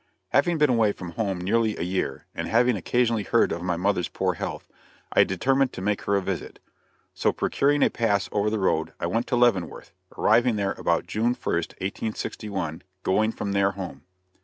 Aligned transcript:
Having 0.29 0.57
been 0.57 0.71
away 0.71 0.93
from 0.93 1.11
home 1.11 1.37
nearly 1.39 1.77
a 1.77 1.83
year, 1.83 2.25
and 2.33 2.47
having 2.47 2.75
occasionally 2.75 3.21
heard 3.21 3.51
of 3.51 3.61
my 3.61 3.77
mother's 3.77 4.07
poor 4.09 4.33
health, 4.33 4.67
I 5.13 5.23
determined 5.23 5.73
to 5.73 5.81
make 5.83 6.01
her 6.05 6.15
a 6.15 6.21
visit; 6.23 6.57
so 7.13 7.31
procuring 7.31 7.83
a 7.83 7.91
pass 7.91 8.27
over 8.31 8.49
the 8.49 8.57
road, 8.57 8.93
I 8.99 9.05
went 9.05 9.27
to 9.27 9.35
Leavenworth, 9.35 9.91
arriving 10.17 10.55
there 10.55 10.71
about 10.71 11.05
June 11.05 11.35
1st, 11.35 11.73
1861, 12.15 12.81
going 13.03 13.31
from 13.31 13.51
there 13.51 13.73
home. 13.73 14.01